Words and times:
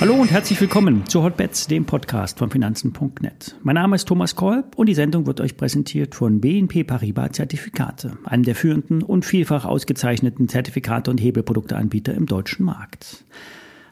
Hallo 0.00 0.14
und 0.14 0.30
herzlich 0.30 0.58
willkommen 0.58 1.06
zu 1.06 1.22
Hotbets, 1.22 1.66
dem 1.66 1.84
Podcast 1.84 2.38
von 2.38 2.50
Finanzen.net. 2.50 3.56
Mein 3.62 3.74
Name 3.74 3.96
ist 3.96 4.08
Thomas 4.08 4.34
Kolb 4.34 4.78
und 4.78 4.86
die 4.86 4.94
Sendung 4.94 5.26
wird 5.26 5.42
euch 5.42 5.58
präsentiert 5.58 6.14
von 6.14 6.40
BNP 6.40 6.84
Paribas 6.84 7.32
Zertifikate, 7.32 8.16
einem 8.24 8.42
der 8.42 8.54
führenden 8.54 9.02
und 9.02 9.26
vielfach 9.26 9.66
ausgezeichneten 9.66 10.48
Zertifikate 10.48 11.10
und 11.10 11.18
Hebelprodukteanbieter 11.18 12.14
im 12.14 12.24
deutschen 12.24 12.64
Markt. 12.64 13.24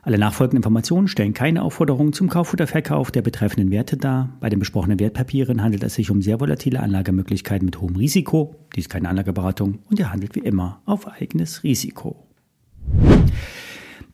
Alle 0.09 0.17
nachfolgenden 0.17 0.61
Informationen 0.61 1.07
stellen 1.07 1.35
keine 1.35 1.63
Aufforderung 1.63 2.15
zum 2.15 2.31
Kauf 2.31 2.55
oder 2.55 2.67
Verkauf 2.67 3.11
der 3.11 3.21
betreffenden 3.21 3.71
Werte 3.71 3.99
dar. 3.99 4.39
Bei 4.41 4.49
den 4.49 4.59
besprochenen 4.59 4.99
Wertpapieren 4.99 5.63
handelt 5.63 5.83
es 5.83 5.97
sich 5.97 6.11
um 6.11 6.23
sehr 6.23 6.41
volatile 6.41 6.81
Anlagemöglichkeiten 6.81 7.67
mit 7.67 7.79
hohem 7.83 7.95
Risiko. 7.95 8.55
Dies 8.75 8.85
ist 8.87 8.89
keine 8.89 9.11
Anlageberatung 9.11 9.81
und 9.91 9.99
ihr 9.99 10.11
handelt 10.11 10.35
wie 10.35 10.41
immer 10.41 10.81
auf 10.87 11.07
eigenes 11.09 11.63
Risiko. 11.63 12.27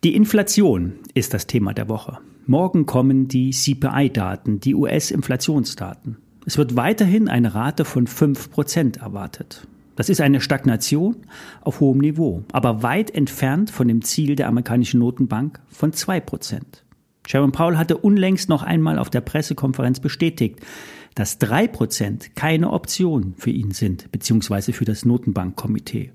Die 0.03 0.15
Inflation 0.15 0.95
ist 1.13 1.33
das 1.33 1.47
Thema 1.47 1.73
der 1.73 1.87
Woche. 1.87 2.17
Morgen 2.45 2.85
kommen 2.85 3.29
die 3.29 3.51
CPI-Daten, 3.51 4.59
die 4.59 4.75
US-Inflationsdaten. 4.75 6.17
Es 6.45 6.57
wird 6.57 6.75
weiterhin 6.75 7.29
eine 7.29 7.55
Rate 7.55 7.85
von 7.85 8.05
5% 8.05 8.99
erwartet. 8.99 9.65
Das 9.95 10.09
ist 10.09 10.21
eine 10.21 10.41
Stagnation 10.41 11.17
auf 11.61 11.79
hohem 11.79 11.99
Niveau, 11.99 12.43
aber 12.51 12.83
weit 12.83 13.11
entfernt 13.11 13.71
von 13.71 13.87
dem 13.87 14.01
Ziel 14.01 14.35
der 14.35 14.47
amerikanischen 14.47 14.99
Notenbank 14.99 15.61
von 15.69 15.91
2%. 15.91 16.61
Sharon 17.27 17.51
Powell 17.51 17.77
hatte 17.77 17.97
unlängst 17.97 18.49
noch 18.49 18.63
einmal 18.63 18.99
auf 18.99 19.09
der 19.09 19.21
Pressekonferenz 19.21 19.99
bestätigt, 19.99 20.59
dass 21.15 21.39
3% 21.39 22.31
keine 22.35 22.71
Option 22.71 23.33
für 23.37 23.49
ihn 23.49 23.71
sind, 23.71 24.11
beziehungsweise 24.11 24.73
für 24.73 24.85
das 24.85 25.05
Notenbankkomitee. 25.05 26.11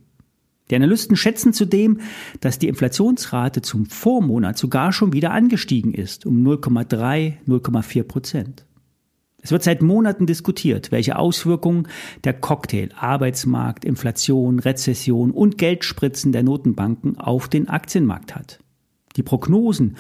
Die 0.70 0.76
Analysten 0.76 1.16
schätzen 1.16 1.52
zudem, 1.52 2.00
dass 2.40 2.60
die 2.60 2.68
Inflationsrate 2.68 3.60
zum 3.60 3.86
Vormonat 3.86 4.56
sogar 4.56 4.92
schon 4.92 5.12
wieder 5.12 5.32
angestiegen 5.32 5.92
ist, 5.92 6.26
um 6.26 6.46
0,3, 6.46 7.38
0,4 7.48 8.02
Prozent. 8.04 8.66
Es 9.42 9.52
wird 9.52 9.62
seit 9.62 9.82
Monaten 9.82 10.26
diskutiert, 10.26 10.92
welche 10.92 11.18
Auswirkungen 11.18 11.88
der 12.24 12.34
Cocktail 12.34 12.90
Arbeitsmarkt, 12.96 13.84
Inflation, 13.84 14.58
Rezession 14.58 15.30
und 15.30 15.56
Geldspritzen 15.56 16.32
der 16.32 16.42
Notenbanken 16.42 17.18
auf 17.18 17.48
den 17.48 17.68
Aktienmarkt 17.68 18.34
hat. 18.34 18.58
Die 19.16 19.22
Prognosen 19.22 19.96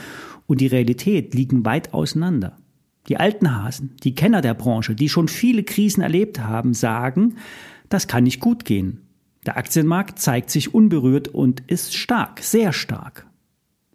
und 0.46 0.60
die 0.60 0.66
Realität 0.66 1.34
liegen 1.34 1.64
weit 1.64 1.94
auseinander. 1.94 2.56
Die 3.08 3.16
alten 3.16 3.56
Hasen, 3.56 3.96
die 4.04 4.14
Kenner 4.14 4.40
der 4.40 4.54
Branche, 4.54 4.94
die 4.94 5.08
schon 5.08 5.28
viele 5.28 5.64
Krisen 5.64 6.02
erlebt 6.02 6.40
haben, 6.40 6.74
sagen, 6.74 7.36
das 7.88 8.06
kann 8.06 8.24
nicht 8.24 8.40
gut 8.40 8.64
gehen. 8.64 9.06
Der 9.46 9.56
Aktienmarkt 9.56 10.18
zeigt 10.18 10.50
sich 10.50 10.74
unberührt 10.74 11.28
und 11.28 11.62
ist 11.66 11.96
stark, 11.96 12.40
sehr 12.42 12.72
stark. 12.72 13.26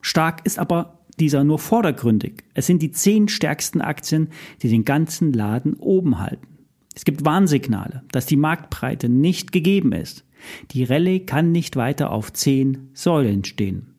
Stark 0.01 0.45
ist 0.45 0.59
aber 0.59 1.04
dieser 1.19 1.43
nur 1.43 1.59
vordergründig. 1.59 2.43
Es 2.53 2.67
sind 2.67 2.81
die 2.81 2.91
zehn 2.91 3.27
stärksten 3.27 3.81
Aktien, 3.81 4.29
die 4.61 4.69
den 4.69 4.85
ganzen 4.85 5.33
Laden 5.33 5.75
oben 5.75 6.19
halten. 6.19 6.47
Es 6.95 7.05
gibt 7.05 7.25
Warnsignale, 7.25 8.03
dass 8.11 8.25
die 8.25 8.37
Marktbreite 8.37 9.09
nicht 9.09 9.51
gegeben 9.51 9.91
ist. 9.91 10.25
Die 10.71 10.83
Rallye 10.83 11.21
kann 11.21 11.51
nicht 11.51 11.75
weiter 11.75 12.11
auf 12.11 12.31
zehn 12.31 12.89
Säulen 12.93 13.43
stehen. 13.43 13.95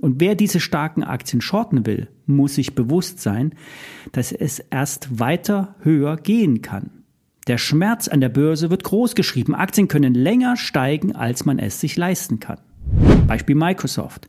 Und 0.00 0.20
wer 0.20 0.34
diese 0.34 0.60
starken 0.60 1.02
Aktien 1.02 1.40
shorten 1.40 1.86
will, 1.86 2.08
muss 2.26 2.56
sich 2.56 2.74
bewusst 2.74 3.20
sein, 3.20 3.54
dass 4.12 4.30
es 4.30 4.58
erst 4.58 5.18
weiter 5.18 5.74
höher 5.80 6.16
gehen 6.16 6.62
kann. 6.62 6.90
Der 7.46 7.58
Schmerz 7.58 8.08
an 8.08 8.20
der 8.20 8.28
Börse 8.28 8.70
wird 8.70 8.84
groß 8.84 9.14
geschrieben. 9.14 9.54
Aktien 9.54 9.88
können 9.88 10.14
länger 10.14 10.56
steigen, 10.56 11.14
als 11.14 11.44
man 11.44 11.58
es 11.58 11.80
sich 11.80 11.96
leisten 11.96 12.40
kann. 12.40 12.58
Beispiel 13.26 13.56
Microsoft. 13.56 14.28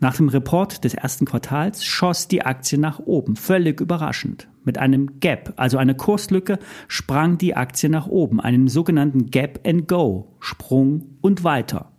Nach 0.00 0.16
dem 0.16 0.28
Report 0.28 0.82
des 0.84 0.94
ersten 0.94 1.26
Quartals 1.26 1.84
schoss 1.84 2.26
die 2.26 2.42
Aktie 2.42 2.78
nach 2.78 2.98
oben, 2.98 3.36
völlig 3.36 3.80
überraschend. 3.80 4.48
Mit 4.64 4.78
einem 4.78 5.20
Gap, 5.20 5.54
also 5.56 5.78
einer 5.78 5.94
Kurslücke, 5.94 6.58
sprang 6.88 7.38
die 7.38 7.54
Aktie 7.54 7.88
nach 7.88 8.06
oben, 8.06 8.40
einem 8.40 8.68
sogenannten 8.68 9.30
Gap 9.30 9.60
and 9.66 9.86
Go, 9.86 10.36
Sprung 10.40 11.16
und 11.20 11.44
weiter. 11.44 11.92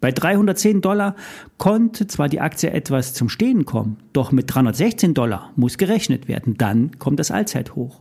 Bei 0.00 0.10
310 0.10 0.80
Dollar 0.80 1.14
konnte 1.58 2.06
zwar 2.06 2.30
die 2.30 2.40
Aktie 2.40 2.70
etwas 2.70 3.12
zum 3.12 3.28
Stehen 3.28 3.66
kommen, 3.66 3.98
doch 4.14 4.32
mit 4.32 4.52
316 4.52 5.12
Dollar 5.12 5.52
muss 5.56 5.76
gerechnet 5.76 6.28
werden, 6.28 6.56
dann 6.56 6.98
kommt 6.98 7.20
das 7.20 7.30
Allzeithoch. 7.30 8.00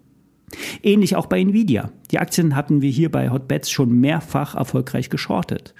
Ähnlich 0.83 1.15
auch 1.15 1.27
bei 1.27 1.39
Nvidia. 1.39 1.91
Die 2.11 2.19
Aktien 2.19 2.55
hatten 2.55 2.81
wir 2.81 2.89
hier 2.89 3.11
bei 3.11 3.29
Hotbets 3.29 3.69
schon 3.69 3.91
mehrfach 3.99 4.55
erfolgreich 4.55 5.09
geschortet. 5.09 5.73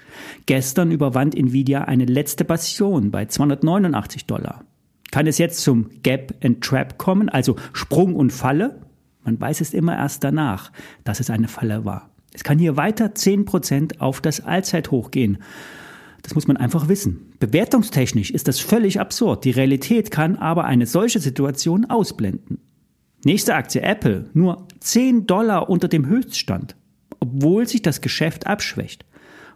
Gestern 0.46 0.90
überwand 0.90 1.34
Nvidia 1.34 1.82
eine 1.82 2.04
letzte 2.04 2.44
Passion 2.44 3.10
bei 3.10 3.26
289 3.26 4.26
Dollar. 4.26 4.64
Kann 5.10 5.26
es 5.26 5.38
jetzt 5.38 5.62
zum 5.62 5.90
Gap 6.02 6.34
and 6.42 6.60
Trap 6.60 6.98
kommen, 6.98 7.28
also 7.28 7.56
Sprung 7.72 8.14
und 8.14 8.32
Falle? 8.32 8.80
Man 9.24 9.40
weiß 9.40 9.60
es 9.60 9.74
immer 9.74 9.96
erst 9.96 10.24
danach, 10.24 10.70
dass 11.04 11.20
es 11.20 11.30
eine 11.30 11.48
Falle 11.48 11.84
war. 11.84 12.10
Es 12.32 12.44
kann 12.44 12.58
hier 12.58 12.76
weiter 12.76 13.06
10% 13.06 13.98
auf 13.98 14.20
das 14.20 14.40
Allzeithoch 14.40 15.10
gehen. 15.10 15.38
Das 16.22 16.34
muss 16.34 16.46
man 16.46 16.56
einfach 16.56 16.88
wissen. 16.88 17.32
Bewertungstechnisch 17.40 18.30
ist 18.30 18.46
das 18.46 18.60
völlig 18.60 19.00
absurd. 19.00 19.44
Die 19.44 19.50
Realität 19.50 20.10
kann 20.10 20.36
aber 20.36 20.64
eine 20.64 20.86
solche 20.86 21.18
Situation 21.18 21.86
ausblenden. 21.86 22.59
Nächste 23.24 23.54
Aktie 23.54 23.82
Apple, 23.82 24.30
nur 24.32 24.66
10 24.80 25.26
Dollar 25.26 25.68
unter 25.68 25.88
dem 25.88 26.06
Höchststand, 26.06 26.74
obwohl 27.18 27.68
sich 27.68 27.82
das 27.82 28.00
Geschäft 28.00 28.46
abschwächt. 28.46 29.04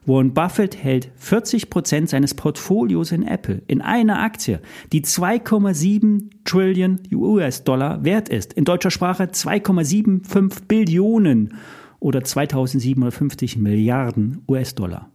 Warren 0.06 0.34
Buffett 0.34 0.76
hält 0.76 1.10
40 1.16 1.70
Prozent 1.70 2.10
seines 2.10 2.34
Portfolios 2.34 3.10
in 3.10 3.26
Apple, 3.26 3.62
in 3.66 3.80
einer 3.80 4.20
Aktie, 4.20 4.60
die 4.92 5.02
2,7 5.02 6.28
Trillion 6.44 7.00
US-Dollar 7.10 8.04
wert 8.04 8.28
ist. 8.28 8.52
In 8.52 8.66
deutscher 8.66 8.91
Sprache 8.91 9.25
2,75 9.25 10.66
Billionen 10.69 11.54
oder 12.00 12.22
2750 12.22 13.56
Milliarden 13.56 14.42
US-Dollar. 14.46 15.08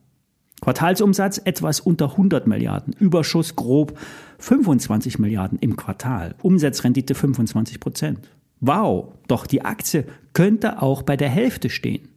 Quartalsumsatz 0.62 1.40
etwas 1.46 1.80
unter 1.80 2.12
100 2.12 2.48
Milliarden, 2.48 2.94
Überschuss 2.94 3.56
grob 3.56 3.98
25 4.40 5.20
Milliarden 5.20 5.60
im 5.60 5.76
Quartal, 5.76 6.34
Umsatzrendite 6.42 7.14
25 7.14 7.80
Prozent. 7.80 8.30
Wow, 8.62 9.14
doch 9.28 9.48
die 9.48 9.64
Aktie 9.64 10.06
könnte 10.34 10.82
auch 10.82 11.02
bei 11.02 11.16
der 11.16 11.30
Hälfte 11.30 11.70
stehen. 11.70 12.10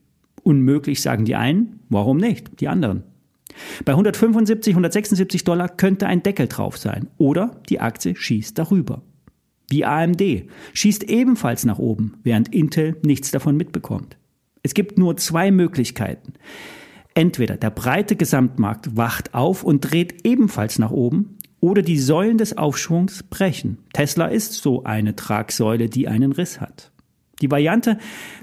Unmöglich 0.42 1.00
sagen 1.00 1.24
die 1.24 1.36
einen, 1.36 1.80
warum 1.88 2.16
nicht 2.16 2.60
die 2.60 2.68
anderen? 2.68 3.04
Bei 3.84 3.92
175, 3.92 4.72
176 4.72 5.44
Dollar 5.44 5.68
könnte 5.68 6.06
ein 6.06 6.22
Deckel 6.22 6.48
drauf 6.48 6.78
sein 6.78 7.08
oder 7.18 7.60
die 7.68 7.80
Aktie 7.80 8.16
schießt 8.16 8.58
darüber. 8.58 9.02
Wie 9.70 9.84
AMD 9.84 10.22
schießt 10.74 11.04
ebenfalls 11.04 11.64
nach 11.64 11.78
oben, 11.78 12.14
während 12.24 12.52
Intel 12.52 12.96
nichts 13.04 13.30
davon 13.30 13.56
mitbekommt. 13.56 14.16
Es 14.62 14.74
gibt 14.74 14.98
nur 14.98 15.16
zwei 15.16 15.50
Möglichkeiten. 15.50 16.34
Entweder 17.14 17.56
der 17.56 17.70
breite 17.70 18.16
Gesamtmarkt 18.16 18.96
wacht 18.96 19.34
auf 19.34 19.64
und 19.64 19.80
dreht 19.80 20.26
ebenfalls 20.26 20.78
nach 20.78 20.90
oben 20.90 21.38
oder 21.62 21.82
die 21.82 21.98
Säulen 21.98 22.38
des 22.38 22.58
Aufschwungs 22.58 23.22
brechen. 23.22 23.78
Tesla 23.92 24.26
ist 24.26 24.54
so 24.54 24.82
eine 24.82 25.14
Tragsäule, 25.14 25.88
die 25.88 26.08
einen 26.08 26.32
Riss 26.32 26.60
hat. 26.60 26.90
Die 27.40 27.50
Variante, 27.50 27.98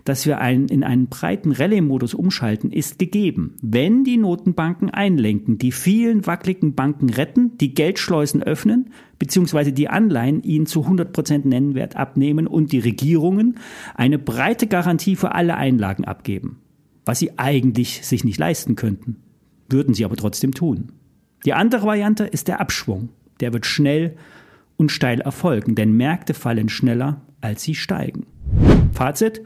dass 0.06 0.26
wir 0.26 0.40
einen, 0.40 0.70
in 0.70 0.86
einen 0.86 1.08
breiten 1.08 1.52
Rallye-Modus 1.52 2.14
umschalten, 2.14 2.72
ist 2.72 2.98
gegeben, 2.98 3.56
wenn 3.62 4.06
die 4.06 4.18
Notenbanken 4.18 4.90
einlenken, 4.90 5.58
die 5.58 5.74
vielen 5.74 6.26
wackeligen 6.26 6.76
Banken 6.76 7.10
retten, 7.10 7.58
die 7.58 7.74
Geldschleusen 7.74 8.42
öffnen, 8.42 8.92
beziehungsweise 9.20 9.74
die 9.74 9.90
Anleihen 9.90 10.42
ihnen 10.42 10.66
zu 10.66 10.86
100% 10.86 11.46
Nennwert 11.46 11.98
abnehmen 11.98 12.48
und 12.48 12.72
die 12.72 12.80
Regierungen 12.80 13.56
eine 13.96 14.18
breite 14.18 14.68
Garantie 14.68 15.18
für 15.18 15.34
alle 15.34 15.56
Einlagen 15.56 16.06
abgeben, 16.06 16.60
was 17.06 17.20
sie 17.20 17.38
eigentlich 17.38 18.06
sich 18.06 18.24
nicht 18.24 18.40
leisten 18.40 18.76
könnten, 18.76 19.18
würden 19.70 19.94
sie 19.94 20.06
aber 20.06 20.16
trotzdem 20.16 20.54
tun. 20.54 20.94
Die 21.46 21.54
andere 21.54 21.86
Variante 21.86 22.26
ist 22.26 22.48
der 22.48 22.60
Abschwung. 22.60 23.10
Der 23.40 23.54
wird 23.54 23.66
schnell 23.66 24.18
und 24.78 24.92
steil 24.92 25.22
erfolgen, 25.22 25.76
denn 25.76 25.94
Märkte 25.94 26.34
fallen 26.34 26.70
schneller, 26.70 27.22
als 27.42 27.64
sie 27.64 27.76
steigen. 27.76 28.26
Fazit. 28.92 29.42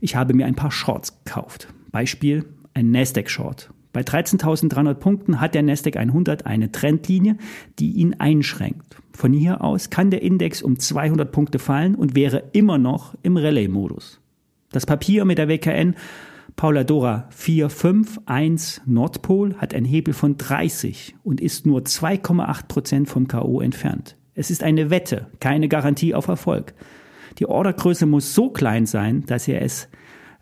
Ich 0.00 0.16
habe 0.16 0.34
mir 0.34 0.46
ein 0.46 0.54
paar 0.54 0.70
Shorts 0.70 1.18
gekauft. 1.24 1.68
Beispiel 1.90 2.44
ein 2.74 2.90
Nasdaq 2.90 3.30
Short. 3.30 3.70
Bei 3.94 4.02
13.300 4.02 4.94
Punkten 4.94 5.40
hat 5.40 5.54
der 5.54 5.62
Nasdaq 5.62 5.96
100 5.96 6.44
eine 6.44 6.70
Trendlinie, 6.70 7.38
die 7.78 7.92
ihn 7.92 8.14
einschränkt. 8.18 8.96
Von 9.14 9.32
hier 9.32 9.64
aus 9.64 9.88
kann 9.88 10.10
der 10.10 10.20
Index 10.20 10.60
um 10.60 10.78
200 10.78 11.32
Punkte 11.32 11.58
fallen 11.58 11.94
und 11.94 12.14
wäre 12.14 12.50
immer 12.52 12.76
noch 12.76 13.14
im 13.22 13.38
Relay-Modus. 13.38 14.20
Das 14.70 14.84
Papier 14.84 15.24
mit 15.24 15.38
der 15.38 15.48
WKN 15.48 15.94
Pauladora 16.56 17.28
451 17.30 18.80
Nordpol 18.86 19.54
hat 19.58 19.74
einen 19.74 19.84
Hebel 19.84 20.14
von 20.14 20.38
30 20.38 21.14
und 21.22 21.40
ist 21.42 21.66
nur 21.66 21.82
2,8 21.82 22.66
Prozent 22.66 23.08
vom 23.08 23.28
K.O. 23.28 23.60
entfernt. 23.60 24.16
Es 24.34 24.50
ist 24.50 24.62
eine 24.62 24.88
Wette, 24.88 25.26
keine 25.38 25.68
Garantie 25.68 26.14
auf 26.14 26.28
Erfolg. 26.28 26.72
Die 27.38 27.46
Ordergröße 27.46 28.06
muss 28.06 28.34
so 28.34 28.48
klein 28.48 28.86
sein, 28.86 29.24
dass 29.26 29.46
ihr 29.46 29.60
es 29.60 29.88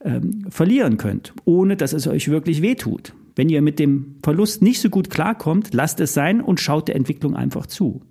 ähm, 0.04 0.46
verlieren 0.48 0.98
könnt, 0.98 1.32
ohne 1.44 1.76
dass 1.76 1.92
es 1.92 2.06
euch 2.06 2.28
wirklich 2.28 2.62
wehtut. 2.62 3.14
Wenn 3.34 3.48
ihr 3.48 3.62
mit 3.62 3.80
dem 3.80 4.16
Verlust 4.22 4.62
nicht 4.62 4.80
so 4.80 4.90
gut 4.90 5.10
klarkommt, 5.10 5.74
lasst 5.74 5.98
es 5.98 6.14
sein 6.14 6.40
und 6.40 6.60
schaut 6.60 6.86
der 6.86 6.94
Entwicklung 6.94 7.34
einfach 7.34 7.66
zu. 7.66 8.02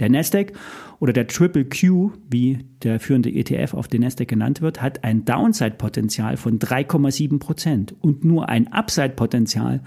Der 0.00 0.08
Nasdaq 0.08 0.52
oder 0.98 1.12
der 1.12 1.26
Triple 1.26 1.66
Q, 1.66 2.12
wie 2.28 2.64
der 2.82 3.00
führende 3.00 3.30
ETF 3.30 3.74
auf 3.74 3.86
den 3.86 4.02
Nasdaq 4.02 4.28
genannt 4.28 4.62
wird, 4.62 4.82
hat 4.82 5.04
ein 5.04 5.24
Downside-Potenzial 5.24 6.36
von 6.36 6.58
3,7 6.58 7.38
Prozent 7.38 7.94
und 8.00 8.24
nur 8.24 8.48
ein 8.48 8.72
Upside-Potenzial 8.72 9.82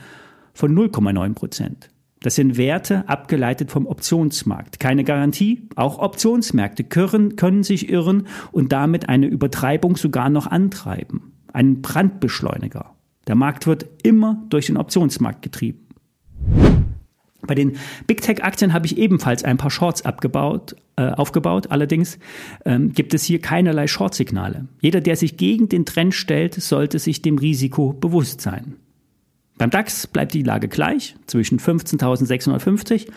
von 0.54 0.75
0,9 0.75 1.33
Prozent. 1.33 1.89
Das 2.21 2.36
sind 2.36 2.56
Werte 2.56 3.10
abgeleitet 3.10 3.69
vom 3.69 3.86
Optionsmarkt. 3.86 4.80
Keine 4.80 5.04
Garantie. 5.04 5.68
Auch 5.75 6.00
Optionsmärkte 6.00 6.86
können, 6.86 7.36
können 7.36 7.63
sich 7.63 7.89
irren 7.89 8.27
und 8.54 8.71
damit 8.71 9.10
eine 9.10 9.27
Übertreibung 9.27 9.98
sogar 9.98 10.30
noch 10.30 10.48
antreiben. 10.48 11.33
Ein 11.51 11.81
Brandbeschleuniger. 11.81 12.95
Der 13.27 13.36
Markt 13.36 13.68
wird 13.68 13.88
immer 14.04 14.42
durch 14.50 14.68
den 14.68 14.77
Optionsmarkt 14.77 15.42
getrieben. 15.42 15.88
Bei 17.45 17.55
den 17.55 17.77
Big 18.07 18.21
Tech-Aktien 18.21 18.73
habe 18.73 18.85
ich 18.85 18.97
ebenfalls 18.97 19.43
ein 19.43 19.57
paar 19.57 19.71
Shorts 19.71 20.03
abgebaut, 20.03 20.75
äh, 20.95 21.09
aufgebaut. 21.09 21.71
Allerdings 21.71 22.19
ähm, 22.65 22.93
gibt 22.93 23.13
es 23.13 23.23
hier 23.23 23.39
keinerlei 23.39 23.87
Short-Signale. 23.87 24.67
Jeder, 24.79 25.01
der 25.01 25.15
sich 25.15 25.37
gegen 25.37 25.69
den 25.69 25.85
Trend 25.85 26.13
stellt, 26.13 26.55
sollte 26.55 26.99
sich 26.99 27.21
dem 27.21 27.37
Risiko 27.37 27.93
bewusst 27.93 28.41
sein. 28.41 28.75
Beim 29.57 29.69
DAX 29.69 30.07
bleibt 30.07 30.33
die 30.33 30.43
Lage 30.43 30.67
gleich. 30.67 31.15
Zwischen 31.27 31.59
15.650 31.59 33.07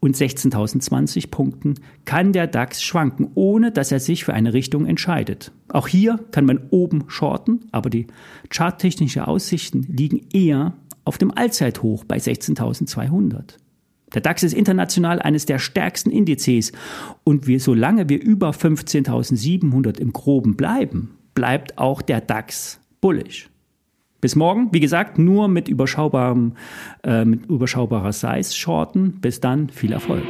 und 0.00 0.16
16.020 0.16 1.30
Punkten 1.30 1.74
kann 2.04 2.32
der 2.32 2.46
DAX 2.46 2.82
schwanken, 2.82 3.30
ohne 3.34 3.72
dass 3.72 3.90
er 3.90 4.00
sich 4.00 4.24
für 4.24 4.34
eine 4.34 4.52
Richtung 4.52 4.86
entscheidet. 4.86 5.50
Auch 5.68 5.88
hier 5.88 6.20
kann 6.30 6.44
man 6.44 6.60
oben 6.70 7.04
shorten, 7.08 7.60
aber 7.72 7.90
die 7.90 8.06
charttechnischen 8.50 9.22
Aussichten 9.22 9.82
liegen 9.82 10.26
eher 10.32 10.74
auf 11.04 11.18
dem 11.18 11.30
Allzeithoch 11.30 12.04
bei 12.04 12.16
16.200. 12.16 13.56
Der 14.14 14.22
DAX 14.22 14.42
ist 14.42 14.54
international 14.54 15.20
eines 15.20 15.44
der 15.44 15.58
stärksten 15.58 16.10
Indizes 16.10 16.72
und 17.24 17.46
wir, 17.46 17.60
solange 17.60 18.08
wir 18.08 18.22
über 18.22 18.50
15.700 18.50 19.98
im 19.98 20.12
Groben 20.12 20.56
bleiben, 20.56 21.18
bleibt 21.34 21.78
auch 21.78 22.00
der 22.00 22.20
DAX 22.20 22.80
bullish. 23.00 23.50
Bis 24.20 24.36
morgen, 24.36 24.68
wie 24.72 24.80
gesagt, 24.80 25.18
nur 25.18 25.48
mit 25.48 25.68
überschaubarem, 25.68 26.54
äh, 27.02 27.26
mit 27.26 27.44
überschaubarer 27.44 28.12
Size 28.12 28.54
shorten. 28.54 29.20
Bis 29.20 29.40
dann, 29.40 29.68
viel 29.68 29.92
Erfolg. 29.92 30.24